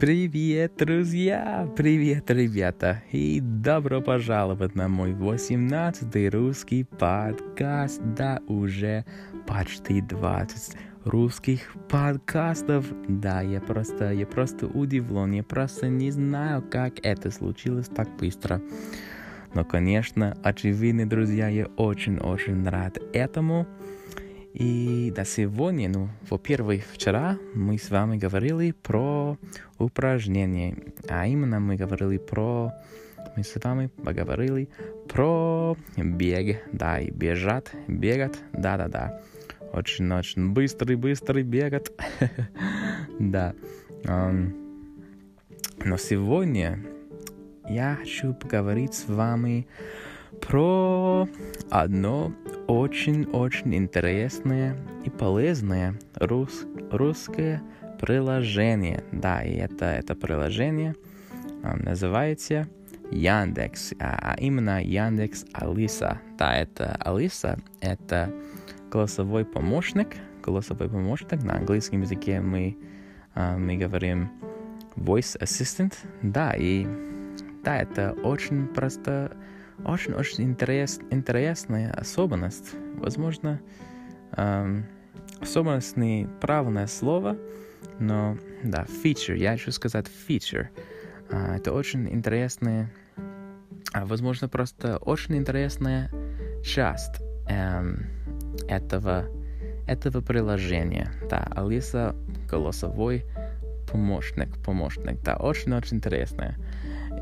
Привет, 0.00 0.76
друзья! 0.78 1.70
Привет, 1.76 2.30
ребята! 2.30 3.02
И 3.12 3.38
добро 3.38 4.00
пожаловать 4.00 4.74
на 4.74 4.88
мой 4.88 5.12
18-й 5.12 6.30
русский 6.30 6.84
подкаст. 6.84 8.00
Да, 8.16 8.40
уже 8.46 9.04
почти 9.46 10.00
20 10.00 10.74
русских 11.04 11.74
подкастов. 11.90 12.86
Да, 13.08 13.42
я 13.42 13.60
просто, 13.60 14.12
я 14.12 14.26
просто 14.26 14.68
удивлен. 14.68 15.32
Я 15.32 15.42
просто 15.42 15.88
не 15.88 16.10
знаю, 16.10 16.62
как 16.62 16.94
это 17.04 17.30
случилось 17.30 17.88
так 17.88 18.08
быстро. 18.16 18.62
Но, 19.52 19.66
конечно, 19.66 20.34
очевидно, 20.42 21.06
друзья, 21.06 21.48
я 21.48 21.66
очень-очень 21.76 22.66
рад 22.66 22.96
этому. 23.12 23.66
И 24.52 25.12
до 25.14 25.24
сегодня, 25.24 25.88
ну, 25.88 26.08
во-первых, 26.28 26.82
вчера 26.92 27.38
мы 27.54 27.78
с 27.78 27.88
вами 27.88 28.16
говорили 28.16 28.72
про 28.72 29.38
упражнения, 29.78 30.76
а 31.08 31.26
именно 31.26 31.60
мы 31.60 31.76
говорили 31.76 32.18
про, 32.18 32.72
мы 33.36 33.44
с 33.44 33.54
вами 33.62 33.86
поговорили 33.86 34.68
про 35.08 35.76
бег, 35.96 36.62
да, 36.72 36.98
и 36.98 37.10
бежать, 37.10 37.66
бегать, 37.86 38.34
да-да-да, 38.52 39.22
очень-очень 39.72 40.50
быстрый-быстрый 40.50 41.44
бегать, 41.44 41.92
да. 43.20 43.54
Но 44.02 45.96
сегодня 45.96 46.80
я 47.68 47.96
хочу 48.00 48.34
поговорить 48.34 48.94
с 48.94 49.08
вами 49.08 49.68
одно 51.70 52.32
очень-очень 52.66 53.74
интересное 53.74 54.76
и 55.04 55.10
полезное 55.10 55.94
рус, 56.16 56.66
русское 56.90 57.62
приложение. 58.00 59.04
Да, 59.12 59.42
и 59.42 59.54
это, 59.54 59.86
это 59.86 60.14
приложение 60.14 60.94
а, 61.62 61.76
называется 61.76 62.68
Яндекс, 63.10 63.92
а, 63.98 64.32
а 64.32 64.36
именно 64.40 64.82
Яндекс 64.82 65.44
Алиса. 65.52 66.20
Да, 66.38 66.56
это 66.56 66.96
Алиса, 67.00 67.58
это 67.80 68.32
голосовой 68.90 69.44
помощник, 69.44 70.16
голосовой 70.42 70.88
помощник. 70.88 71.42
На 71.42 71.56
английском 71.56 72.02
языке 72.02 72.40
мы, 72.40 72.76
а, 73.34 73.56
мы 73.58 73.76
говорим 73.76 74.30
voice 74.96 75.38
assistant. 75.40 75.94
Да, 76.22 76.54
и 76.56 76.86
да, 77.62 77.82
это 77.82 78.12
очень 78.22 78.66
просто 78.68 79.36
очень-очень 79.84 80.44
интерес, 80.44 81.00
интересная 81.10 81.92
особенность. 81.92 82.74
Возможно, 82.96 83.60
эм, 84.36 84.86
особенность 85.40 85.96
не 85.96 86.28
правильное 86.40 86.86
слово, 86.86 87.36
но 87.98 88.36
да, 88.62 88.84
feature, 89.04 89.36
я 89.36 89.52
хочу 89.52 89.72
сказать 89.72 90.06
feature. 90.28 90.68
Э, 91.30 91.56
это 91.56 91.72
очень 91.72 92.08
интересная, 92.08 92.90
возможно, 93.94 94.48
просто 94.48 94.98
очень 94.98 95.36
интересная 95.36 96.10
часть 96.62 97.20
эм, 97.48 98.06
этого, 98.68 99.26
этого 99.86 100.20
приложения. 100.20 101.12
Да, 101.28 101.48
Алиса 101.54 102.14
голосовой 102.48 103.24
помощник, 103.90 104.56
помощник, 104.62 105.20
да, 105.22 105.36
очень-очень 105.36 105.96
интересная. 105.96 106.56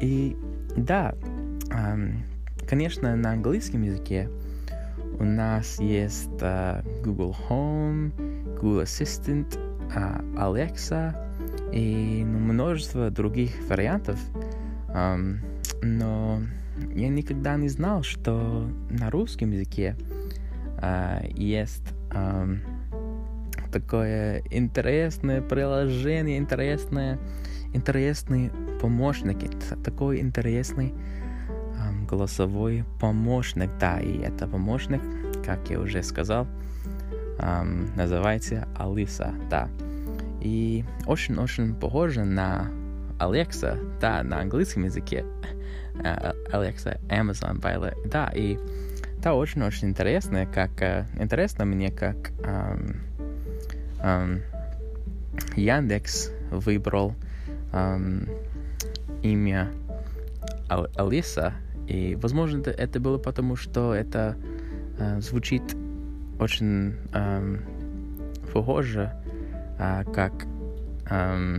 И 0.00 0.36
да, 0.76 1.14
эм, 1.70 2.24
Конечно, 2.68 3.16
на 3.16 3.32
английском 3.32 3.80
языке 3.80 4.28
у 5.18 5.24
нас 5.24 5.80
есть 5.80 6.28
uh, 6.40 6.84
Google 7.02 7.34
Home, 7.48 8.12
Google 8.60 8.82
Assistant, 8.82 9.58
uh, 9.94 10.34
Alexa 10.36 11.14
и 11.72 12.22
ну, 12.24 12.38
множество 12.38 13.10
других 13.10 13.52
вариантов. 13.68 14.20
Um, 14.88 15.38
но 15.80 16.42
я 16.94 17.08
никогда 17.08 17.56
не 17.56 17.68
знал, 17.68 18.02
что 18.02 18.70
на 18.90 19.10
русском 19.10 19.50
языке 19.50 19.96
uh, 20.82 21.26
есть 21.40 21.84
um, 22.10 22.58
такое 23.72 24.42
интересное 24.50 25.40
приложение, 25.40 26.36
интересное, 26.36 27.18
интересный 27.72 28.50
помощник, 28.80 29.38
такой 29.82 30.20
интересный 30.20 30.92
голосовой 32.08 32.84
помощник. 33.00 33.70
Да, 33.78 34.00
и 34.00 34.18
это 34.18 34.46
помощник, 34.46 35.00
как 35.44 35.70
я 35.70 35.78
уже 35.80 36.02
сказал, 36.02 36.46
эм, 37.38 37.94
называется 37.96 38.66
Алиса, 38.76 39.32
да. 39.50 39.68
И 40.40 40.84
очень-очень 41.06 41.74
похоже 41.74 42.24
на 42.24 42.70
Алекса, 43.18 43.76
да, 44.00 44.22
на 44.22 44.40
английском 44.40 44.84
языке. 44.84 45.24
Алекса, 46.52 46.98
Amazon, 47.08 47.60
Violet, 47.60 48.08
да, 48.08 48.30
и 48.34 48.56
это 49.18 49.32
очень-очень 49.32 49.88
интересно, 49.88 50.46
как, 50.46 50.70
uh, 50.80 51.04
интересно 51.20 51.64
мне, 51.64 51.90
как 51.90 52.30
um, 52.42 52.96
um, 54.00 54.40
Яндекс 55.56 56.30
выбрал 56.52 57.16
um, 57.72 58.30
имя 59.22 59.72
Ал- 60.70 60.88
Алиса 60.94 61.52
и, 61.88 62.16
возможно, 62.16 62.60
это, 62.60 62.70
это 62.70 63.00
было 63.00 63.16
потому, 63.18 63.56
что 63.56 63.94
это 63.94 64.36
э, 64.98 65.20
звучит 65.20 65.62
очень 66.38 66.94
э, 67.14 67.56
похоже, 68.52 69.12
э, 69.78 70.04
как 70.12 70.32
э, 71.10 71.58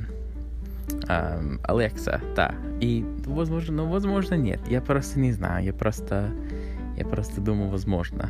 э, 1.08 1.58
Алекса, 1.64 2.22
да. 2.36 2.54
И, 2.80 3.04
возможно, 3.26 3.78
но, 3.78 3.90
возможно, 3.90 4.36
нет. 4.36 4.60
Я 4.70 4.82
просто 4.82 5.20
не 5.20 5.32
знаю. 5.32 5.66
Я 5.66 5.74
просто, 5.74 6.30
я 6.96 7.06
просто 7.06 7.42
думаю, 7.42 7.72
возможно. 7.72 8.30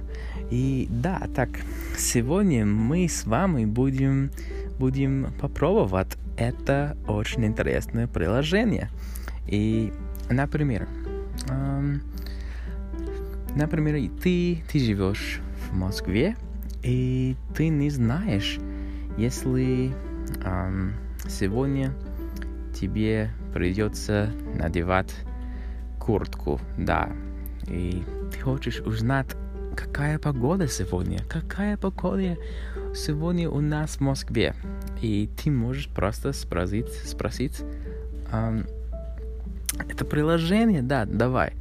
И 0.49 0.87
да, 0.89 1.27
так, 1.35 1.49
сегодня 1.97 2.65
мы 2.65 3.09
с 3.09 3.25
вами 3.25 3.65
будем, 3.65 4.31
будем 4.79 5.33
попробовать 5.41 6.17
это 6.37 6.95
очень 7.07 7.45
интересное 7.45 8.07
приложение. 8.07 8.89
И, 9.47 9.91
например, 10.29 10.87
например, 13.55 14.09
ты, 14.21 14.63
ты 14.71 14.79
живешь 14.79 15.39
в 15.69 15.75
Москве, 15.75 16.35
и 16.83 17.35
ты 17.55 17.67
не 17.67 17.89
знаешь, 17.89 18.59
если 19.17 19.93
um, 20.43 20.93
сегодня 21.27 21.93
тебе 22.73 23.31
придется 23.53 24.31
надевать 24.55 25.13
куртку, 25.99 26.59
да, 26.77 27.09
и 27.67 28.03
ты 28.31 28.39
хочешь 28.39 28.79
узнать, 28.79 29.27
какая 29.75 30.19
погода 30.19 30.67
сегодня, 30.67 31.19
какая 31.27 31.77
погода 31.77 32.37
сегодня 32.95 33.49
у 33.49 33.61
нас 33.61 33.97
в 33.97 34.01
Москве. 34.01 34.55
И 35.01 35.29
ты 35.41 35.51
можешь 35.51 35.89
просто 35.89 36.33
спросить, 36.33 36.91
спросить 37.05 37.61
um, 38.31 38.67
это 39.87 40.05
приложение, 40.05 40.81
да, 40.81 41.05
давай. 41.05 41.53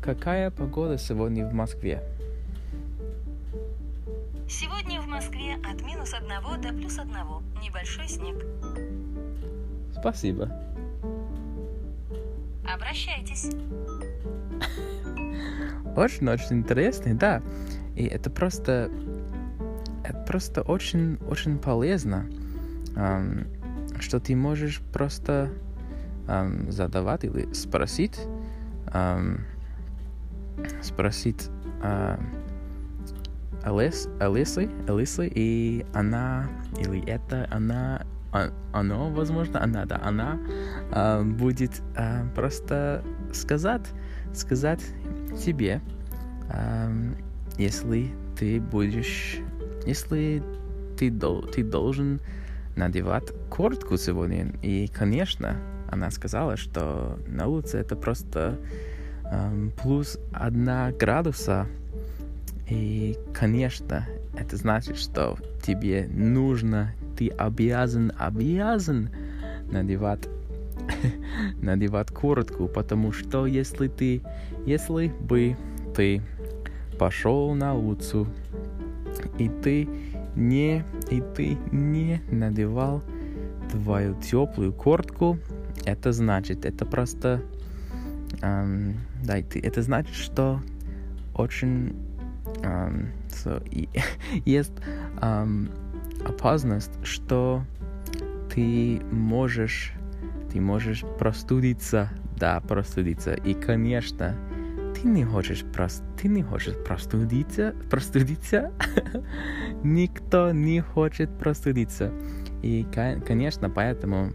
Какая 0.00 0.50
погода 0.50 0.98
сегодня 0.98 1.46
в 1.46 1.52
Москве? 1.52 2.02
Сегодня 4.48 5.00
в 5.00 5.06
Москве 5.06 5.56
от 5.68 5.82
минус 5.82 6.14
одного 6.14 6.56
до 6.56 6.68
плюс 6.68 6.98
одного. 6.98 7.42
Небольшой 7.60 8.06
снег. 8.08 8.36
Спасибо. 9.98 10.50
Обращайтесь. 12.72 13.50
Очень-очень 15.96 16.58
интересно, 16.58 17.14
да. 17.14 17.42
И 17.96 18.04
это 18.04 18.30
просто... 18.30 18.90
Это 20.04 20.18
просто 20.20 20.62
очень-очень 20.62 21.58
полезно, 21.58 22.26
что 23.98 24.20
ты 24.20 24.36
можешь 24.36 24.80
просто 24.92 25.50
эм, 26.28 26.70
задавать 26.70 27.24
или 27.24 27.52
спросить, 27.52 28.18
эм, 28.92 29.44
спросить 30.82 31.48
э, 31.82 32.18
Алис, 33.62 34.08
Алисы, 34.20 34.70
Алисы, 34.88 35.30
и 35.34 35.84
она, 35.92 36.48
или 36.78 37.04
это 37.06 37.48
она, 37.50 38.06
он, 38.32 38.52
оно, 38.72 39.10
возможно, 39.10 39.62
она, 39.62 39.84
да, 39.84 40.00
она 40.02 40.38
э, 40.92 41.22
будет 41.24 41.82
э, 41.96 42.24
просто 42.34 43.02
сказать, 43.32 43.86
сказать 44.32 44.84
тебе, 45.44 45.80
э, 46.50 47.12
если 47.58 48.12
ты 48.38 48.60
будешь, 48.60 49.38
если 49.84 50.42
ты, 50.96 51.10
ты 51.10 51.64
должен 51.64 52.20
надевать 52.76 53.32
куртку 53.50 53.96
сегодня. 53.96 54.52
И, 54.62 54.88
конечно, 54.88 55.56
она 55.90 56.10
сказала, 56.10 56.56
что 56.56 57.18
на 57.26 57.46
улице 57.46 57.78
это 57.78 57.96
просто 57.96 58.58
эм, 59.30 59.72
плюс 59.82 60.18
одна 60.32 60.92
градуса. 60.92 61.66
И, 62.68 63.16
конечно, 63.32 64.06
это 64.36 64.56
значит, 64.56 64.96
что 64.96 65.36
тебе 65.62 66.08
нужно, 66.12 66.92
ты 67.16 67.28
обязан, 67.28 68.12
обязан 68.18 69.10
надевать 69.70 70.28
надевать 71.62 72.10
куртку, 72.10 72.68
потому 72.68 73.12
что 73.12 73.46
если 73.46 73.88
ты, 73.88 74.22
если 74.64 75.08
бы 75.08 75.56
ты 75.94 76.22
пошел 76.98 77.54
на 77.54 77.74
улицу 77.74 78.26
и 79.38 79.48
ты 79.48 79.88
не, 80.34 80.84
и 81.10 81.22
ты 81.34 81.56
не 81.72 82.20
надевал 82.30 83.02
твою 83.70 84.14
теплую 84.20 84.72
куртку, 84.72 85.38
это 85.86 86.12
значит, 86.12 86.64
это 86.64 86.84
просто, 86.84 87.42
эм, 88.42 88.96
да, 89.24 89.38
это 89.38 89.82
значит, 89.82 90.14
что 90.14 90.60
очень 91.34 91.94
эм, 92.62 93.12
so, 93.28 93.66
и, 93.70 93.88
есть 94.44 94.72
эм, 95.22 95.70
опасность, 96.26 96.92
что 97.04 97.62
ты 98.52 99.00
можешь, 99.12 99.92
ты 100.52 100.60
можешь 100.60 101.04
простудиться, 101.18 102.10
да, 102.36 102.60
простудиться. 102.60 103.34
И, 103.34 103.54
конечно, 103.54 104.34
ты 104.94 105.06
не 105.08 105.24
хочешь, 105.24 105.64
прос, 105.72 106.02
ты 106.20 106.28
не 106.28 106.42
хочешь 106.42 106.74
простудиться, 106.84 107.74
простудиться. 107.90 108.72
Никто 109.84 110.50
не 110.52 110.80
хочет 110.80 111.30
простудиться. 111.38 112.12
И, 112.62 112.86
конечно, 112.92 113.70
поэтому 113.70 114.32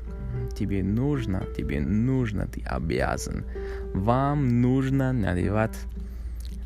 тебе 0.61 0.83
нужно, 0.83 1.43
тебе 1.57 1.79
нужно, 1.79 2.45
ты 2.45 2.61
обязан. 2.61 3.45
Вам 3.95 4.61
нужно 4.61 5.11
надевать 5.11 5.75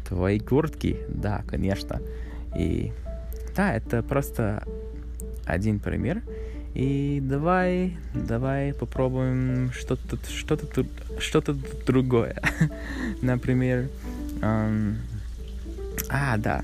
твои 0.06 0.38
куртки. 0.38 0.98
Да, 1.08 1.44
конечно. 1.48 2.02
И 2.58 2.92
да, 3.56 3.74
это 3.74 4.04
просто 4.04 4.64
один 5.46 5.80
пример. 5.80 6.22
И 6.74 7.22
давай, 7.24 7.98
давай 8.14 8.74
попробуем 8.74 9.72
что-то, 9.72 10.18
что-то, 10.28 10.86
что-то 11.20 11.56
другое. 11.88 12.36
Например, 13.22 13.88
эм, 14.42 14.98
а, 16.10 16.36
да. 16.36 16.64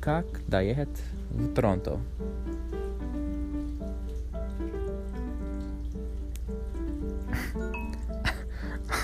Как 0.00 0.26
доехать 0.48 0.88
в 1.30 1.54
Торонто? 1.54 2.00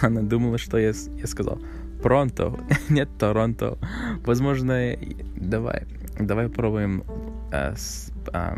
Она 0.03 0.23
думала, 0.23 0.59
что 0.59 0.79
я, 0.79 0.93
я 1.17 1.27
сказал 1.27 1.61
Пронто, 2.03 2.59
нет 2.89 3.09
Торонто. 3.19 3.79
Возможно, 4.25 4.97
давай, 5.37 5.87
давай 6.19 6.49
попробуем 6.49 7.05
а, 7.53 7.75
с, 7.77 8.11
а, 8.33 8.57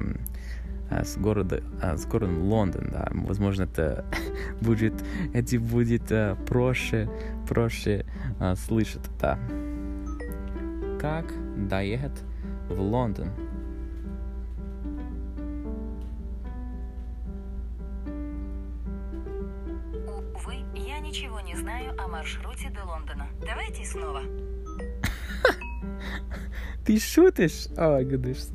с 0.90 1.16
города, 1.16 1.62
а, 1.80 1.96
с 1.96 2.06
городом 2.06 2.42
Лондон, 2.44 2.90
да. 2.92 3.08
Возможно, 3.10 3.64
это 3.64 4.04
будет, 4.60 4.94
это 5.32 5.58
будет 5.58 6.12
а, 6.12 6.36
проще, 6.46 7.10
проще 7.48 8.06
а, 8.38 8.54
слышать, 8.54 9.02
да. 9.20 9.38
Как 11.00 11.26
доехать 11.68 12.22
в 12.68 12.80
Лондон? 12.80 13.28
Лондона. 23.22 23.46
Давайте 23.46 23.84
снова. 23.84 24.22
Ты 26.84 26.98
шутишь? 26.98 27.68
О, 27.76 28.02
goodness. 28.02 28.52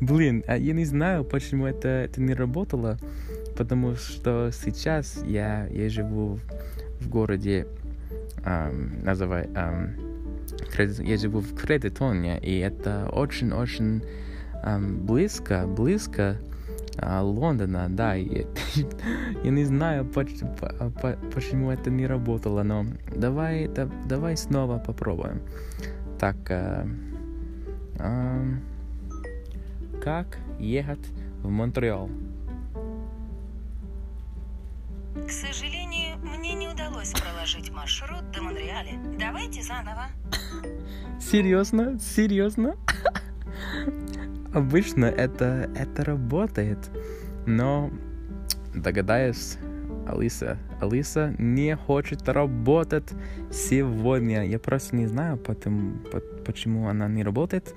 Блин, 0.00 0.44
а 0.46 0.56
я 0.56 0.74
не 0.74 0.84
знаю, 0.84 1.24
почему 1.24 1.66
это, 1.66 1.88
это 1.88 2.20
не 2.20 2.34
работало, 2.34 2.98
потому 3.56 3.96
что 3.96 4.50
сейчас 4.52 5.20
я, 5.26 5.66
я 5.66 5.88
живу 5.88 6.38
в 7.00 7.08
городе, 7.08 7.66
эм, 8.44 9.02
называй, 9.02 9.48
эм, 9.56 9.96
я 11.00 11.16
живу 11.16 11.40
в 11.40 11.52
Кредитоне, 11.56 12.38
и 12.38 12.58
это 12.58 13.08
очень-очень 13.12 14.04
эм, 14.62 15.04
близко, 15.04 15.66
близко 15.66 16.36
а, 17.00 17.22
Лондона, 17.22 17.88
да, 17.88 18.16
и, 18.16 18.46
я 19.44 19.50
не 19.50 19.64
знаю, 19.64 20.04
почему, 20.04 20.54
почему 21.32 21.70
это 21.70 21.90
не 21.90 22.06
работало, 22.06 22.62
но 22.62 22.86
давай, 23.14 23.68
да, 23.68 23.88
давай 24.06 24.36
снова 24.36 24.78
попробуем. 24.78 25.40
Так, 26.18 26.36
э, 26.50 26.86
э, 27.98 28.56
как 30.02 30.38
ехать 30.58 31.06
в 31.42 31.48
Монтреал? 31.48 32.10
К 35.14 35.30
сожалению, 35.30 36.18
мне 36.22 36.54
не 36.54 36.68
удалось 36.68 37.12
проложить 37.12 37.70
маршрут 37.70 38.30
до 38.32 38.42
Монреаля. 38.42 38.98
Давайте 39.18 39.62
заново. 39.62 40.06
Серьезно? 41.20 41.98
Серьезно? 42.00 42.76
Обычно 44.52 45.04
это, 45.04 45.70
это 45.76 46.04
работает, 46.04 46.78
но 47.46 47.90
догадаюсь, 48.74 49.58
Алиса. 50.06 50.56
Алиса 50.80 51.34
не 51.38 51.76
хочет 51.76 52.28
работать 52.28 53.10
сегодня. 53.52 54.46
Я 54.46 54.58
просто 54.58 54.96
не 54.96 55.06
знаю, 55.06 55.36
потому, 55.36 55.98
почему 56.46 56.88
она 56.88 57.08
не 57.08 57.22
работает. 57.22 57.74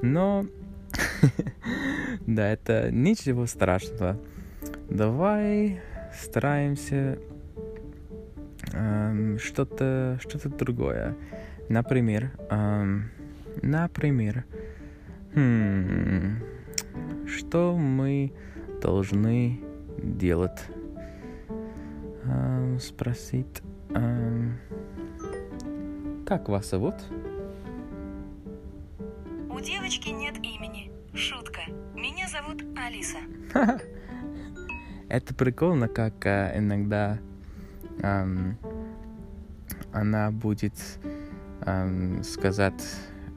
Но 0.00 0.46
да, 2.26 2.48
это 2.48 2.90
ничего 2.90 3.46
страшного. 3.46 4.18
Давай 4.88 5.82
стараемся 6.18 7.18
эм, 8.72 9.38
что-то 9.38 10.18
что-то 10.22 10.48
другое. 10.48 11.16
Например, 11.68 12.30
эм, 12.50 13.10
например, 13.62 14.44
хм, 15.34 16.38
что 17.26 17.76
мы 17.76 18.32
должны 18.80 19.60
делать? 20.02 20.60
Эм, 22.24 22.78
спросить, 22.78 23.62
эм, 23.94 24.58
как 26.26 26.48
вас 26.48 26.70
зовут? 26.70 26.94
У 29.50 29.60
девочки 29.60 30.10
нет 30.10 30.36
имени. 30.38 30.90
Шутка. 31.14 31.62
Меня 31.94 32.28
зовут 32.28 32.62
Алиса. 32.76 33.18
Это 35.08 35.34
прикольно, 35.34 35.88
как 35.88 36.26
э, 36.26 36.52
иногда 36.56 37.18
эм, 38.02 38.58
она 39.92 40.30
будет 40.30 40.74
эм, 41.62 42.22
сказать 42.22 42.84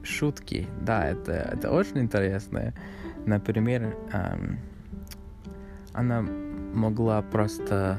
шутки. 0.02 0.66
Да, 0.80 1.06
это, 1.06 1.32
это 1.32 1.70
очень 1.70 2.00
интересно. 2.00 2.74
Например, 3.26 3.96
эм, 4.12 4.58
она 5.92 6.22
могла 6.22 7.22
просто 7.22 7.98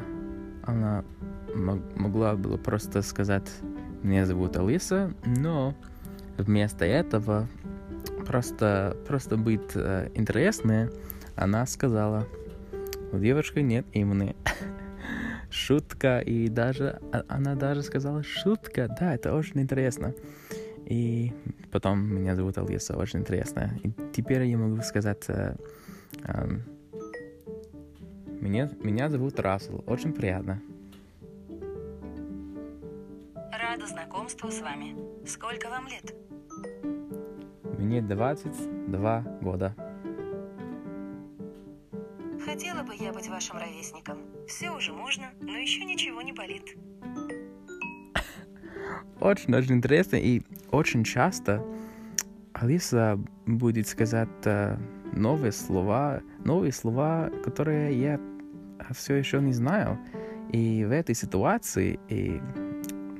она 0.65 1.03
могла 1.55 2.35
бы 2.35 2.57
просто 2.57 3.01
сказать 3.01 3.49
«Меня 4.01 4.25
зовут 4.25 4.57
Алиса», 4.57 5.13
но 5.25 5.75
вместо 6.37 6.85
этого 6.85 7.47
просто, 8.25 8.97
просто 9.07 9.37
быть 9.37 9.71
э, 9.75 10.09
интересной, 10.15 10.89
она 11.35 11.65
сказала 11.65 12.25
«У 13.11 13.17
девушки 13.17 13.59
нет 13.59 13.85
имени». 13.93 14.35
шутка, 15.51 16.19
и 16.19 16.47
даже 16.47 16.99
а, 17.11 17.23
она 17.27 17.53
даже 17.53 17.83
сказала 17.83 18.23
шутка, 18.23 18.89
да, 18.99 19.13
это 19.13 19.35
очень 19.35 19.61
интересно. 19.61 20.13
И 20.85 21.31
потом 21.71 21.99
меня 21.99 22.35
зовут 22.35 22.57
Алиса, 22.57 22.97
очень 22.97 23.19
интересно. 23.19 23.71
И 23.83 23.91
теперь 24.13 24.43
я 24.43 24.57
могу 24.57 24.81
сказать, 24.81 25.23
э, 25.27 25.55
э, 26.23 26.47
меня, 28.41 28.69
меня 28.83 29.09
зовут 29.09 29.39
Рассел, 29.39 29.83
очень 29.87 30.13
приятно. 30.13 30.61
Рада 33.51 33.87
знакомству 33.87 34.51
с 34.51 34.61
вами. 34.61 34.95
Сколько 35.25 35.69
вам 35.69 35.87
лет? 35.87 36.13
Мне 37.79 38.01
22 38.01 39.21
года. 39.41 39.75
Хотела 42.45 42.83
бы 42.83 42.93
я 42.95 43.13
быть 43.13 43.29
вашим 43.29 43.57
ровесником. 43.57 44.17
Все 44.47 44.69
уже 44.69 44.91
можно, 44.91 45.31
но 45.41 45.57
еще 45.57 45.85
ничего 45.85 46.21
не 46.21 46.33
болит. 46.33 46.75
Очень-очень 49.23 49.75
интересно 49.75 50.17
и 50.17 50.41
очень 50.69 51.05
часто 51.05 51.63
Алиса 52.51 53.17
будет 53.45 53.87
сказать 53.87 54.27
э, 54.43 54.75
новые 55.13 55.53
слова, 55.53 56.21
новые 56.43 56.73
слова, 56.73 57.31
которые 57.41 57.97
я 58.01 58.19
все 58.91 59.15
еще 59.15 59.39
не 59.39 59.53
знаю. 59.53 59.97
И 60.51 60.83
в 60.83 60.91
этой 60.91 61.15
ситуации, 61.15 62.01
и, 62.09 62.41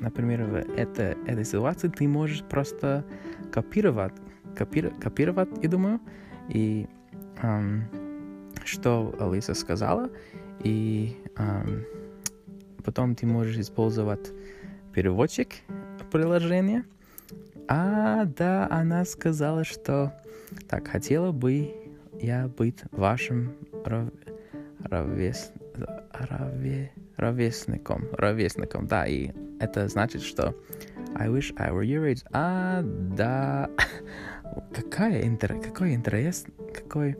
например, 0.01 0.43
в 0.43 0.55
это, 0.55 1.15
этой 1.25 1.45
ситуации 1.45 1.87
ты 1.87 2.05
можешь 2.05 2.43
просто 2.43 3.05
копировать, 3.49 4.13
копир, 4.57 4.93
копировать, 4.99 5.47
я 5.61 5.69
думаю, 5.69 6.01
и, 6.49 6.85
эм, 7.41 7.87
что 8.65 9.15
Алиса 9.21 9.53
сказала, 9.53 10.09
и 10.59 11.15
эм, 11.37 11.85
потом 12.83 13.15
ты 13.15 13.25
можешь 13.25 13.57
использовать 13.57 14.33
переводчик 14.93 15.47
приложения. 16.13 16.85
А, 17.67 18.25
да, 18.25 18.67
она 18.69 19.03
сказала, 19.03 19.63
что 19.63 20.13
так, 20.69 20.87
хотела 20.87 21.31
бы 21.31 21.73
я 22.21 22.47
быть 22.47 22.83
вашим 22.91 23.55
ров... 23.83 24.09
ровес... 24.79 25.51
рове... 26.13 26.91
ровесником. 27.17 28.05
Ровесником, 28.11 28.85
да, 28.85 29.07
и 29.07 29.31
это 29.59 29.87
значит, 29.87 30.21
что 30.21 30.55
I 31.15 31.29
wish 31.29 31.51
I 31.57 31.71
were 31.71 31.83
your 31.83 32.11
age. 32.11 32.23
А, 32.31 32.83
да. 32.83 33.69
Какая 34.73 35.23
интер... 35.23 35.59
какой 35.59 35.95
интерес... 35.95 36.45
какой 36.75 37.17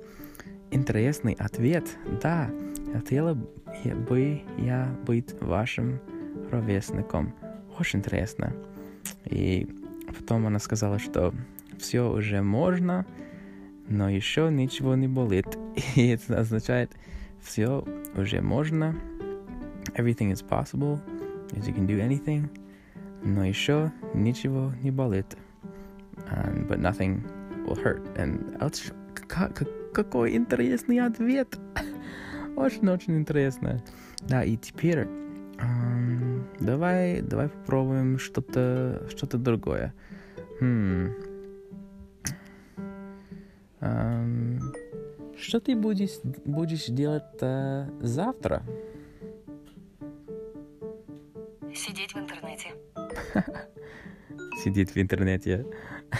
интересный 0.69 1.33
ответ. 1.39 1.85
Да, 2.21 2.47
хотела 2.93 3.33
бы 3.33 4.41
я 4.59 4.95
быть 5.07 5.33
вашим 5.41 5.99
ровесником. 6.51 7.33
Очень 7.79 7.99
интересно. 7.99 8.53
И 9.25 9.67
потом 10.07 10.47
она 10.47 10.59
сказала, 10.59 10.99
что 10.99 11.33
все 11.79 12.11
уже 12.11 12.41
можно, 12.41 13.05
но 13.87 14.09
еще 14.09 14.49
ничего 14.51 14.95
не 14.95 15.07
болит. 15.07 15.47
И 15.95 16.07
это 16.07 16.39
означает, 16.39 16.91
все 17.41 17.85
уже 18.15 18.41
можно. 18.41 18.95
Everything 19.95 20.31
is 20.31 20.41
possible. 20.41 20.99
You 21.51 21.73
can 21.73 21.85
do 21.85 21.99
anything. 21.99 22.49
Но 23.23 23.45
еще 23.45 23.91
ничего 24.13 24.71
не 24.81 24.91
болит. 24.91 25.37
And, 26.29 26.67
but 26.67 26.79
nothing 26.79 27.23
will 27.65 27.81
hurt. 27.81 28.01
And 28.17 28.57
какой 29.93 30.35
интересный 30.35 30.99
ответ. 30.99 31.57
Очень-очень 32.55 33.17
интересно. 33.17 33.81
Да, 34.21 34.43
и 34.43 34.57
теперь 34.57 35.07
эм, 35.63 36.47
давай, 36.59 37.21
давай 37.21 37.49
попробуем 37.49 38.19
что-то 38.19 39.07
что-то 39.09 39.37
другое. 39.37 39.93
Хм. 40.59 41.13
Эм, 43.81 44.59
что 45.37 45.59
ты 45.59 45.75
будешь, 45.75 46.19
будешь 46.45 46.85
делать 46.85 47.23
э, 47.41 47.89
завтра? 48.01 48.63
Сидеть 51.73 52.13
в 52.13 52.17
интернете. 52.17 52.69
Сидеть 54.63 54.91
в 54.91 54.97
интернете. 54.97 55.65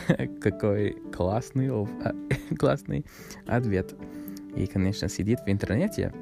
Какой 0.42 0.94
классный, 1.14 1.70
классный 2.58 3.06
ответ. 3.48 3.94
И, 4.56 4.68
конечно, 4.68 5.08
сидит 5.08 5.40
в 5.40 5.50
интернете 5.50 6.14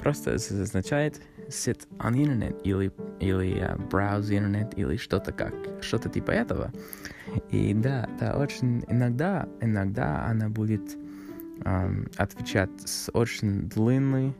просто 0.00 0.34
означает 0.34 1.20
sit 1.50 1.86
on 1.98 2.12
the 2.12 2.22
internet 2.22 2.62
или, 2.64 2.92
или 3.20 3.60
uh, 3.60 3.76
browse 3.88 4.30
internet 4.30 4.74
или 4.76 4.96
что-то 4.96 5.32
как, 5.32 5.54
что-то 5.80 6.08
типа 6.08 6.30
этого. 6.30 6.72
И 7.50 7.74
да, 7.74 8.08
да, 8.18 8.36
очень 8.36 8.84
иногда, 8.88 9.48
иногда 9.60 10.24
она 10.26 10.48
будет 10.48 10.96
um, 11.60 12.12
отвечать 12.16 12.70
с 12.84 13.10
очень 13.12 13.68
длинной 13.68 14.34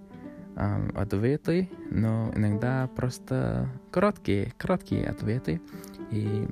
um, 0.57 0.97
ответы, 0.97 1.69
но 1.91 2.33
иногда 2.35 2.89
просто 2.97 3.69
короткие, 3.91 4.53
короткие 4.59 5.07
ответы. 5.07 5.61
И 6.11 6.49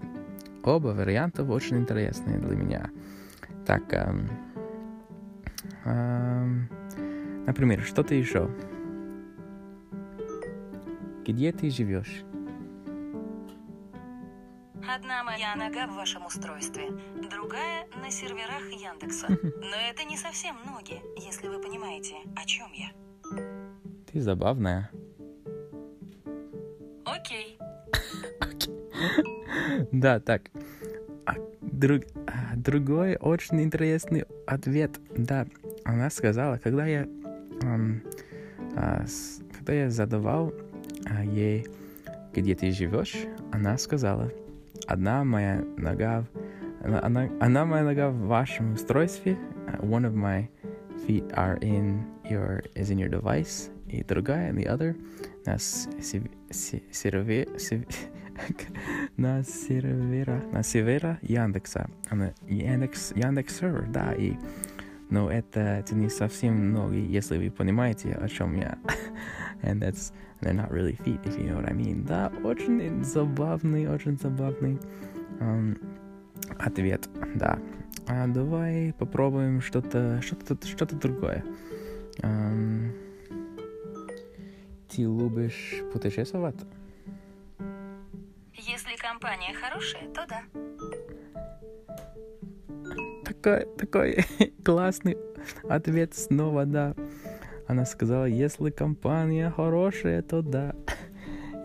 оба 0.62 0.88
варианта 0.88 1.45
очень 1.45 1.79
интересные 1.79 2.38
для 2.38 2.57
меня. 2.57 2.91
Так, 3.67 3.93
um, 3.93 4.31
um, 5.85 6.65
например, 7.47 7.83
что-то 7.83 8.15
еще. 8.15 8.49
Где 11.28 11.52
ты 11.52 11.68
живешь? 11.68 12.25
Одна 14.88 15.23
моя 15.23 15.54
нога 15.56 15.87
в 15.87 15.94
вашем 15.94 16.25
устройстве, 16.25 16.88
другая 17.30 17.87
на 18.02 18.11
серверах 18.11 18.66
Яндекса. 18.70 19.26
Но 19.28 19.76
это 19.90 20.04
не 20.04 20.16
совсем 20.16 20.56
ноги, 20.64 21.02
если 21.18 21.49
вы 21.49 21.61
понимаете, 21.61 22.14
о 22.35 22.47
чем 22.47 22.73
я. 22.73 22.88
Ты 24.11 24.23
забавная. 24.23 24.90
Окей. 27.04 27.58
Да, 29.92 30.20
так. 30.20 30.50
А, 31.26 31.35
друг, 31.61 32.04
а, 32.26 32.56
другой 32.56 33.16
очень 33.16 33.61
интересный 33.62 34.25
ответ. 34.47 34.99
Да, 35.14 35.47
она 35.85 36.08
сказала, 36.08 36.56
когда 36.56 36.87
я, 36.87 37.02
эм, 37.62 38.02
а, 38.76 39.04
с, 39.06 39.42
когда 39.58 39.75
я 39.75 39.90
задавал 39.90 40.54
ей, 41.25 41.67
где 42.35 42.55
ты 42.55 42.71
живешь, 42.71 43.17
она 43.53 43.79
сказала, 43.79 44.31
одна 44.87 45.25
моя 45.25 45.65
нога, 45.77 46.27
она, 46.83 47.29
она 47.41 47.65
моя 47.65 47.85
нога 47.85 48.11
в 48.11 48.27
вашем 48.27 48.75
устройстве, 48.75 49.37
one 49.81 50.05
of 50.05 50.15
my 50.15 50.49
feet 51.07 51.29
are 51.35 51.59
in 51.61 52.03
your, 52.29 52.62
is 52.75 52.91
in 52.91 52.99
your 52.99 53.11
device, 53.11 53.71
и 53.88 54.03
другая, 54.05 54.53
the 54.53 54.67
other, 54.67 54.95
на 55.47 55.59
сервере, 56.53 57.49
на 59.17 59.43
сервера, 59.43 60.43
на 60.53 60.62
сервера 60.62 61.19
Яндекса, 61.23 61.91
она 62.09 62.33
Яндекс, 62.47 63.12
Яндекс 63.17 63.59
сервер, 63.59 63.87
да, 63.88 64.12
и 64.15 64.35
но 65.11 65.31
это, 65.31 65.61
это 65.61 65.95
не 65.95 66.11
совсем 66.11 66.73
ноги, 66.73 66.99
если 66.99 67.38
вы 67.38 67.50
понимаете, 67.50 68.12
о 68.12 68.29
чем 68.29 68.55
я. 68.57 68.79
And 69.62 69.83
that's, 69.83 70.12
they're 70.41 70.55
not 70.55 70.71
really 70.71 70.95
feet, 70.95 71.21
if 71.25 71.37
you 71.37 71.45
know 71.45 71.57
what 71.57 71.69
I 71.69 71.73
mean. 71.73 72.05
Да, 72.05 72.31
очень 72.45 73.03
забавный, 73.03 73.88
очень 73.88 74.17
забавный 74.17 74.79
um, 75.41 75.77
ответ, 76.59 77.09
да. 77.35 77.59
А 78.07 78.27
давай 78.27 78.95
попробуем 78.99 79.61
что-то, 79.61 80.21
что-то, 80.23 80.67
что-то 80.67 80.97
другое. 80.97 81.45
Um, 82.23 82.93
ты 84.88 85.03
любишь 85.03 85.83
путешествовать? 85.93 86.57
Если 88.55 88.97
компания 88.97 89.55
хорошая, 89.55 90.09
то 90.15 90.27
да. 90.27 90.43
Такой, 93.25 93.67
такой 93.77 94.25
классный 94.65 95.17
ответ 95.69 96.15
снова, 96.15 96.65
да. 96.65 96.95
Она 97.68 97.84
сказала, 97.84 98.25
если 98.25 98.70
компания 98.70 99.50
хорошая, 99.50 100.22
то 100.22 100.40
да. 100.40 100.75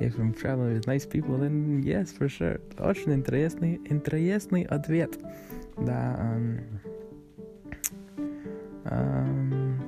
If 0.01 0.17
I'm 0.17 0.33
traveling 0.33 0.75
with 0.75 0.85
nice 0.85 1.07
people, 1.07 1.37
then 1.37 1.81
yes, 1.81 2.13
for 2.17 2.27
sure. 2.27 2.59
Очень 2.77 3.13
интересный, 3.13 3.79
интересный 3.85 4.63
ответ. 4.63 5.17
Да. 5.77 6.19
Um, 6.19 6.59
um, 8.83 9.79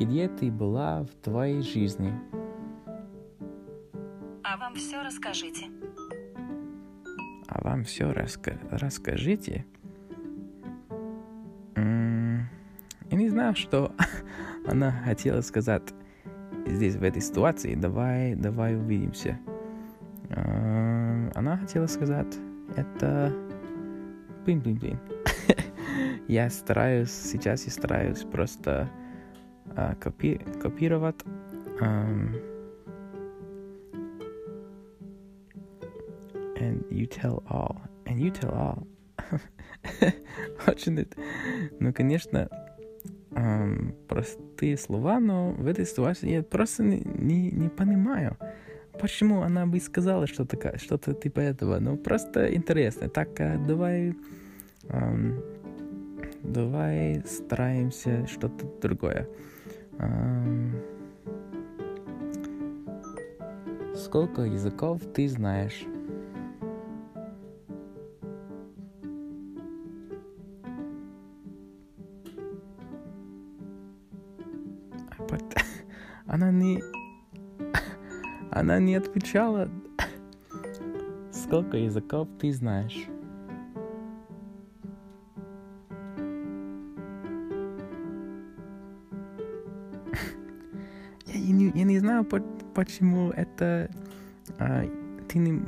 где 0.00 0.28
ты 0.28 0.50
была 0.50 1.04
в 1.04 1.14
твоей 1.22 1.62
жизни? 1.62 2.12
А 4.42 4.56
вам 4.56 4.74
все 4.74 5.00
расскажите. 5.00 5.66
А 7.46 7.62
вам 7.62 7.84
все 7.84 8.12
раска 8.12 8.58
расскажите? 8.72 9.64
Знаю, 13.42 13.56
что 13.56 13.92
она 14.68 14.92
хотела 14.92 15.40
сказать 15.40 15.82
здесь, 16.64 16.94
в 16.94 17.02
этой 17.02 17.20
ситуации. 17.20 17.74
Давай, 17.74 18.36
давай 18.36 18.76
увидимся. 18.76 19.36
Она 20.30 21.56
хотела 21.56 21.86
сказать, 21.88 22.38
это... 22.76 23.34
Блин, 24.44 24.60
блин, 24.60 24.76
блин. 24.76 24.98
я 26.28 26.48
стараюсь, 26.50 27.10
сейчас 27.10 27.64
я 27.64 27.72
стараюсь 27.72 28.20
просто 28.20 28.88
uh, 29.74 29.96
копи 29.96 30.40
копировать 30.62 31.20
um, 31.80 32.40
and 36.60 36.84
you 36.92 37.08
tell 37.08 37.42
all. 37.50 37.76
And 38.06 38.20
you 38.20 38.30
tell 38.30 38.52
all. 38.52 38.86
Очень... 40.68 41.08
Ну, 41.80 41.92
конечно, 41.92 42.48
эм, 43.42 43.94
простые 44.08 44.76
слова, 44.76 45.20
но 45.20 45.50
в 45.52 45.66
этой 45.66 45.84
ситуации 45.86 46.30
я 46.30 46.42
просто 46.42 46.82
не, 46.82 47.00
не, 47.00 47.50
не 47.50 47.68
понимаю, 47.68 48.36
почему 49.00 49.42
она 49.42 49.66
бы 49.66 49.80
сказала 49.80 50.26
что-то 50.26 50.56
что 50.78 50.98
типа 51.14 51.40
этого. 51.40 51.78
Ну, 51.80 51.96
просто 51.96 52.54
интересно. 52.54 53.08
Так, 53.08 53.28
а 53.40 53.58
давай... 53.58 54.14
Эм, 54.88 55.42
давай 56.42 57.22
стараемся 57.26 58.26
что-то 58.26 58.66
другое. 58.80 59.28
Эм, 59.98 60.74
сколько 63.94 64.42
языков 64.42 65.00
ты 65.14 65.28
знаешь? 65.28 65.84
Она 78.72 78.80
не 78.80 78.94
отвечала, 78.94 79.68
сколько 81.30 81.76
языков 81.76 82.26
ты 82.40 82.54
знаешь. 82.54 83.06
Я, 91.26 91.34
я, 91.34 91.52
не, 91.52 91.70
я 91.74 91.84
не 91.84 91.98
знаю, 91.98 92.24
почему 92.74 93.28
это 93.32 93.90
а, 94.58 94.86
ты 95.28 95.38
не, 95.38 95.60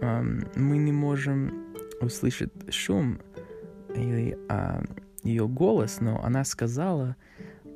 а, 0.00 0.22
мы 0.54 0.78
не 0.78 0.92
можем 0.92 1.74
услышать 2.00 2.52
шум 2.72 3.18
или 3.96 4.38
а, 4.48 4.84
ее 5.24 5.48
голос, 5.48 6.00
но 6.00 6.22
она 6.22 6.44
сказала, 6.44 7.16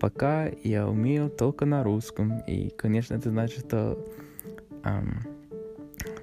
пока 0.02 0.49
я 0.64 0.88
умею 0.88 1.30
только 1.30 1.64
на 1.64 1.85
русском. 1.85 2.40
И, 2.49 2.71
конечно, 2.71 3.14
это 3.14 3.30
значит, 3.30 3.61
что 3.61 4.04
um, 4.82 5.21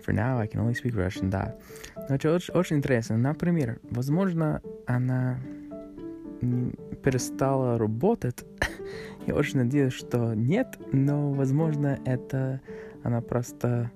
for 0.05 0.13
now 0.13 0.38
I 0.38 0.48
can 0.48 0.62
only 0.62 0.74
speak 0.74 0.95
Russian, 0.95 1.29
да. 1.29 1.55
Но 2.09 2.15
это 2.15 2.36
очень, 2.36 2.53
очень 2.53 2.75
интересно. 2.75 3.17
Например, 3.17 3.79
возможно, 3.89 4.62
она 4.86 5.39
перестала 7.01 7.77
работать. 7.77 8.43
я 9.27 9.33
очень 9.33 9.59
надеюсь, 9.59 9.93
что 9.93 10.33
нет, 10.33 10.77
но, 10.91 11.31
возможно, 11.31 12.00
это 12.03 12.59
она 13.03 13.21
просто... 13.21 13.89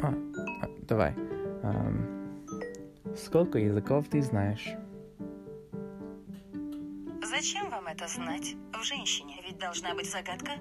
А, 0.00 0.14
а 0.62 0.68
давай. 0.86 1.12
Um, 1.64 3.16
сколько 3.16 3.58
языков 3.58 4.06
ты 4.08 4.22
знаешь? 4.22 4.76
Зачем 7.44 7.68
вам 7.68 7.86
это 7.88 8.08
знать? 8.08 8.56
В 8.72 8.82
женщине 8.82 9.34
ведь 9.46 9.58
должна 9.58 9.94
быть 9.94 10.10
загадка. 10.10 10.52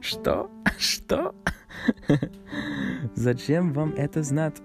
Что? 0.00 0.48
Что? 0.78 1.34
Зачем 3.16 3.72
вам 3.72 3.94
это 3.96 4.22
знать? 4.22 4.62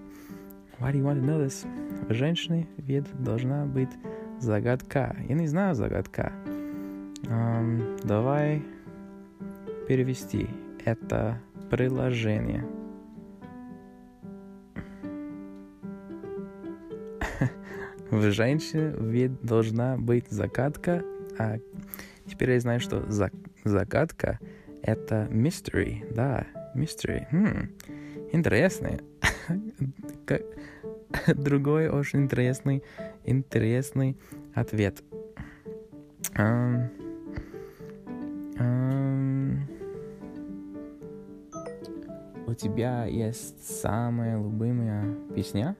Why 0.78 0.92
do 0.92 0.98
you 0.98 1.02
want 1.02 1.20
to 1.20 1.24
know 1.24 1.44
this? 1.44 1.66
В 2.08 2.14
женщине 2.14 2.68
ведь 2.76 3.12
должна 3.20 3.66
быть 3.66 3.90
загадка. 4.38 5.16
Я 5.28 5.34
не 5.34 5.48
знаю 5.48 5.74
загадка. 5.74 6.32
Um, 7.24 8.00
давай 8.04 8.62
перевести 9.88 10.48
это 10.84 11.42
приложение. 11.68 12.64
В 18.12 18.30
женщине 18.30 18.94
ведь 18.98 19.40
должна 19.40 19.96
быть 19.96 20.28
загадка, 20.28 21.02
а 21.38 21.58
теперь 22.26 22.52
я 22.52 22.60
знаю, 22.60 22.78
что 22.78 23.10
за 23.10 23.30
загадка— 23.64 24.38
это 24.82 25.28
mystery, 25.30 26.04
да, 26.14 26.46
mystery. 26.76 27.26
Хм, 27.30 27.70
интересный. 28.32 29.00
Другой 31.34 31.88
очень 31.88 32.22
интересный, 32.22 32.82
интересный 33.24 34.16
ответ. 34.54 35.02
Um, 36.36 36.88
у 42.46 42.54
тебя 42.54 43.06
есть 43.06 43.80
самая 43.80 44.36
любимая 44.38 45.14
песня? 45.34 45.76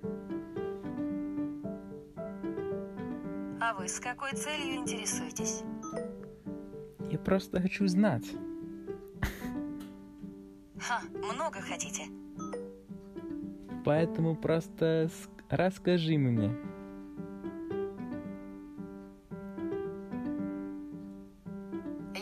С 3.93 4.01
какой 4.01 4.33
целью 4.33 4.77
интересуетесь? 4.77 5.63
Я 7.11 7.19
просто 7.19 7.61
хочу 7.61 7.87
знать. 7.87 8.25
Ха, 10.79 11.03
много 11.13 11.61
хотите? 11.61 12.05
Поэтому 13.85 14.35
просто 14.35 15.11
расскажи 15.51 16.17
мне. 16.17 16.57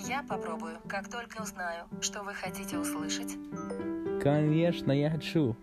Я 0.08 0.24
попробую, 0.24 0.80
как 0.88 1.08
только 1.08 1.40
узнаю, 1.40 1.84
что 2.00 2.24
вы 2.24 2.34
хотите 2.34 2.78
услышать. 2.78 3.36
Конечно, 4.20 4.90
я 4.90 5.08
хочу. 5.08 5.54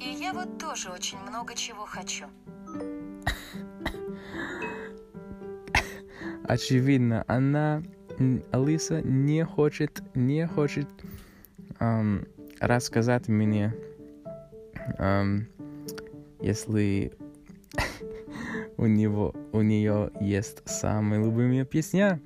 И 0.00 0.08
я 0.08 0.32
вот 0.32 0.58
тоже 0.58 0.90
очень 0.90 1.18
много 1.20 1.54
чего 1.54 1.84
хочу. 1.84 2.26
Очевидно, 6.46 7.24
она, 7.26 7.82
Алиса, 8.52 9.02
не 9.02 9.44
хочет, 9.44 10.02
не 10.14 10.46
хочет 10.46 10.88
эм, 11.80 12.26
рассказать 12.60 13.28
мне, 13.28 13.74
эм, 14.98 15.48
если 16.40 17.12
у 18.76 18.86
него, 18.86 19.34
у 19.52 19.62
нее 19.62 20.10
есть 20.20 20.62
самая 20.66 21.22
любимая 21.24 21.64
песня. 21.64 22.20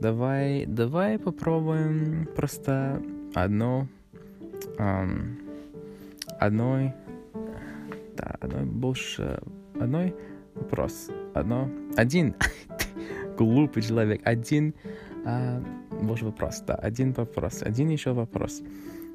Давай, 0.00 0.66
давай 0.66 1.18
попробуем 1.18 2.28
просто 2.36 3.02
одно, 3.34 3.88
эм, 4.78 5.38
одной, 6.38 6.92
да, 8.16 8.36
одной 8.40 8.64
больше, 8.64 9.40
одной 9.80 10.14
вопрос, 10.54 11.08
одно, 11.34 11.70
один. 11.96 12.34
глупый 13.36 13.82
человек. 13.82 14.20
Один 14.24 14.74
а, 15.24 15.62
ваш 15.90 16.22
вопрос, 16.22 16.60
да, 16.66 16.74
один 16.74 17.12
вопрос, 17.12 17.62
один 17.62 17.88
еще 17.88 18.12
вопрос. 18.12 18.62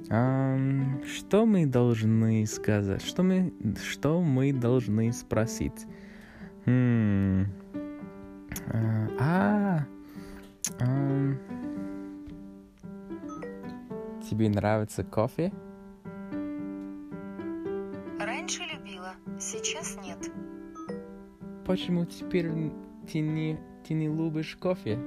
А, 0.09 0.57
что 1.05 1.45
мы 1.45 1.65
должны 1.65 2.45
сказать? 2.45 3.01
Что 3.01 3.23
мы, 3.23 3.53
что 3.89 4.21
мы 4.21 4.51
должны 4.53 5.11
спросить? 5.13 5.85
Хм. 6.65 7.45
А, 8.67 9.07
а, 9.19 9.85
а, 10.79 11.33
тебе 14.29 14.49
нравится 14.49 15.03
кофе? 15.03 15.51
Раньше 18.19 18.63
любила, 18.63 19.13
сейчас 19.39 19.97
нет. 20.03 20.31
Почему 21.65 22.05
теперь 22.05 22.51
ты 23.11 23.19
не 23.19 23.57
ты 23.91 23.95
не 23.95 24.07
любишь 24.07 24.55
кофе? 24.55 24.97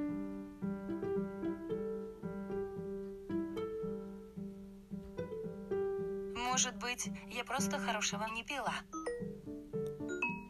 Может 6.37 6.77
быть, 6.77 7.11
я 7.31 7.45
просто 7.45 7.79
хорошего 7.79 8.27
не 8.37 8.45
пила. 8.45 8.75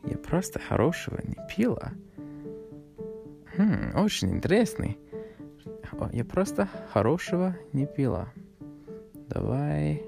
Я 0.02 0.18
просто 0.18 0.58
хорошего 0.58 1.20
не 1.22 1.36
пила? 1.48 1.92
Хм, 3.56 3.92
очень 3.94 4.32
интересный. 4.32 4.98
Я 6.10 6.24
просто 6.24 6.68
хорошего 6.92 7.56
не 7.72 7.86
пила. 7.86 8.32
Давай... 9.28 10.02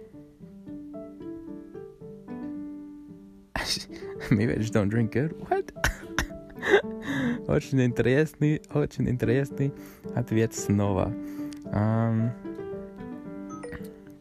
Maybe 4.31 4.53
I 4.53 4.57
just 4.57 4.73
don't 4.73 4.89
drink 4.89 5.13
good. 5.13 5.33
What? 5.49 5.76
Очень 7.49 7.85
интересный, 7.85 8.61
очень 8.75 9.09
интересный 9.09 9.73
ответ 10.17 10.53
снова. 10.53 11.13
Um, 11.67 12.31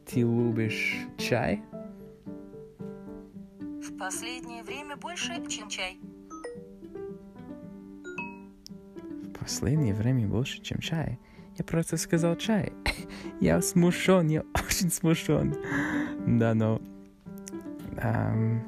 ты 0.05 0.19
любишь 0.19 1.07
чай? 1.17 1.63
В 3.59 3.97
последнее 3.97 4.63
время 4.63 4.95
больше, 4.95 5.43
чем 5.47 5.69
чай. 5.69 5.97
В 9.23 9.39
последнее 9.39 9.95
время 9.95 10.27
больше, 10.27 10.61
чем 10.61 10.77
чай? 10.77 11.19
Я 11.57 11.65
просто 11.65 11.97
сказал 11.97 12.35
чай. 12.35 12.73
я 13.39 13.59
смущен, 13.59 14.27
я 14.27 14.41
очень 14.53 14.91
смущен. 14.91 15.55
Да, 16.37 16.53
но... 16.53 16.79
Um, 17.95 18.59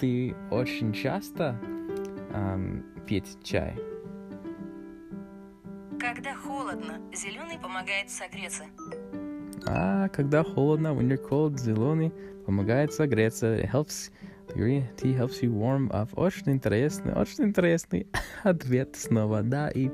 ты 0.00 0.34
очень 0.50 0.92
часто 0.92 1.58
um, 2.32 2.95
пить 3.06 3.38
чай? 3.42 3.74
Когда 5.98 6.34
холодно, 6.34 7.00
зеленый 7.14 7.58
помогает 7.58 8.10
согреться. 8.10 8.64
А, 9.66 10.08
когда 10.08 10.42
холодно, 10.42 10.88
when 10.88 11.08
you're 11.08 11.28
cold, 11.28 11.58
зеленый 11.58 12.12
помогает 12.44 12.92
согреться. 12.92 13.58
It 13.58 13.70
helps, 13.70 14.10
green 14.54 14.84
tea 14.96 15.16
helps 15.16 15.40
you 15.42 15.52
warm 15.52 15.88
up. 15.90 16.10
Очень 16.14 16.52
интересный, 16.52 17.14
очень 17.14 17.44
интересный 17.44 18.06
ответ 18.42 18.96
снова, 18.96 19.42
да, 19.42 19.68
и 19.68 19.90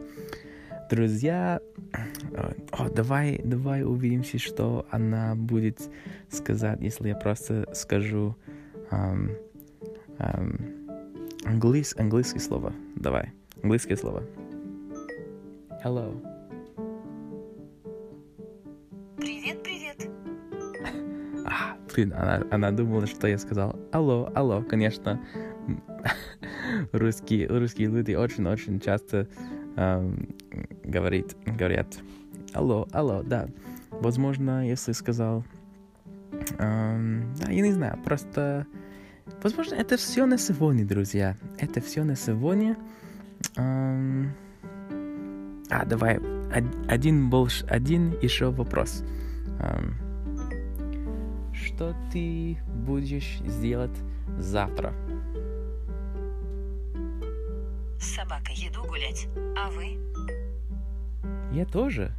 друзья, 0.90 1.60
о, 2.72 2.88
давай, 2.90 3.40
давай 3.44 3.84
увидимся, 3.84 4.38
что 4.38 4.86
она 4.90 5.34
будет 5.34 5.80
сказать, 6.28 6.80
если 6.80 7.08
я 7.08 7.16
просто 7.16 7.68
скажу 7.74 8.36
um, 8.90 9.34
um, 10.18 10.81
Английс, 11.44 11.94
английское 11.96 12.40
слово. 12.40 12.72
Давай. 12.96 13.32
Английское 13.62 13.96
слово. 13.96 14.22
Hello. 15.84 16.20
Привет, 19.16 19.62
привет. 19.62 20.08
А, 21.44 21.76
блин, 21.92 22.12
она, 22.16 22.46
она 22.52 22.70
думала, 22.70 23.06
что 23.06 23.26
я 23.26 23.36
сказал 23.36 23.76
алло, 23.90 24.30
алло, 24.34 24.62
конечно. 24.62 25.20
русские, 26.92 27.48
русские 27.48 27.88
люди 27.88 28.14
очень-очень 28.14 28.78
часто 28.80 29.28
эм, 29.76 30.28
говорит, 30.84 31.36
говорят 31.44 31.98
алло, 32.54 32.86
алло, 32.92 33.22
да. 33.22 33.48
Возможно, 33.90 34.66
если 34.66 34.92
сказал, 34.92 35.44
эм, 36.58 37.34
да, 37.38 37.50
я 37.50 37.62
не 37.62 37.72
знаю, 37.72 37.98
просто, 38.04 38.66
возможно, 39.42 39.74
это 39.74 39.96
все 39.96 40.26
на 40.26 40.38
сегодня, 40.38 40.84
друзья. 40.84 41.36
Это 41.58 41.80
все 41.80 42.04
на 42.04 42.16
сегодня. 42.16 42.76
Эм, 43.56 44.32
а, 45.70 45.84
давай, 45.84 46.20
один, 46.88 47.30
больше, 47.30 47.64
один 47.66 48.18
еще 48.20 48.50
вопрос. 48.50 49.02
Эм, 49.60 49.96
что 51.52 51.94
ты 52.12 52.58
будешь 52.86 53.38
делать 53.60 53.96
завтра? 54.38 54.92
С 57.98 58.14
собакой 58.14 58.54
еду 58.54 58.82
гулять. 58.84 59.28
А 59.56 59.70
вы? 59.70 59.98
Я 61.52 61.64
тоже. 61.66 62.12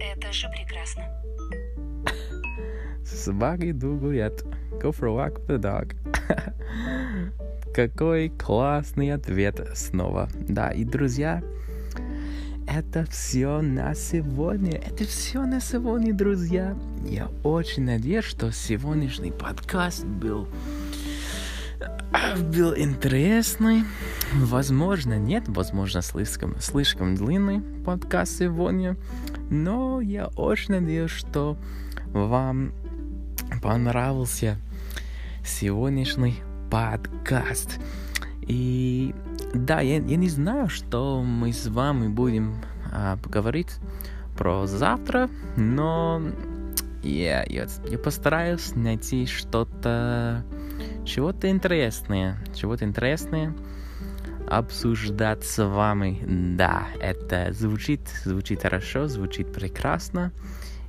Это 0.00 0.32
же 0.32 0.48
прекрасно. 0.48 1.04
С 3.06 3.24
собакой 3.24 3.70
иду 3.70 3.96
гулять. 3.96 4.42
Go 4.82 4.90
for 4.90 5.06
a 5.06 5.12
walk 5.12 5.46
with 5.46 5.46
the 5.46 5.58
dog. 5.58 5.94
Какой 7.74 8.30
классный 8.30 9.12
ответ 9.12 9.60
снова. 9.74 10.28
Да, 10.48 10.70
и 10.70 10.84
друзья, 10.84 11.40
это 12.66 13.06
все 13.08 13.60
на 13.60 13.94
сегодня. 13.94 14.72
Это 14.72 15.04
все 15.04 15.44
на 15.44 15.60
сегодня, 15.60 16.12
друзья. 16.12 16.76
Я 17.04 17.28
очень 17.44 17.84
надеюсь, 17.84 18.24
что 18.24 18.50
сегодняшний 18.50 19.30
подкаст 19.30 20.04
был 20.04 20.48
был 22.52 22.76
интересный. 22.76 23.84
Возможно, 24.34 25.16
нет, 25.16 25.44
возможно, 25.46 26.02
слишком, 26.02 26.58
слишком 26.58 27.14
длинный 27.14 27.60
подкаст 27.84 28.36
сегодня. 28.36 28.96
Но 29.48 30.00
я 30.00 30.26
очень 30.26 30.74
надеюсь, 30.74 31.12
что 31.12 31.56
вам 32.06 32.72
понравился 33.66 34.58
сегодняшний 35.44 36.36
подкаст. 36.70 37.80
И 38.42 39.12
да, 39.54 39.80
я, 39.80 39.96
я 39.96 40.16
не 40.16 40.28
знаю, 40.28 40.68
что 40.68 41.20
мы 41.20 41.52
с 41.52 41.66
вами 41.66 42.06
будем 42.06 42.62
а, 42.92 43.16
поговорить 43.16 43.72
про 44.38 44.68
завтра, 44.68 45.28
но 45.56 46.22
я, 47.02 47.42
я, 47.42 47.66
я 47.90 47.98
постараюсь 47.98 48.76
найти 48.76 49.26
что-то, 49.26 50.44
чего-то 51.04 51.50
интересное, 51.50 52.38
чего-то 52.54 52.84
интересное 52.84 53.52
обсуждать 54.48 55.42
с 55.42 55.66
вами. 55.66 56.22
Да, 56.56 56.86
это 57.00 57.52
звучит, 57.52 58.02
звучит 58.22 58.62
хорошо, 58.62 59.08
звучит 59.08 59.52
прекрасно. 59.52 60.30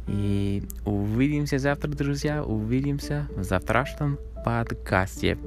И 0.08 0.64
увидимся 0.86 1.60
завтра, 1.60 1.90
друзья. 1.90 2.44
Увидимся 2.44 3.28
в 3.36 3.44
завтрашнем 3.44 4.18
подкасте. 4.46 5.38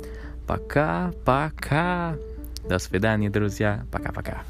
Пока-пока. 0.47 2.17
До 2.69 2.79
свидания, 2.79 3.31
друзья. 3.31 3.85
Пока-пока. 3.91 4.43